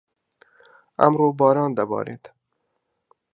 [1.01, 2.23] ئەمڕۆ، باران دەبارێت.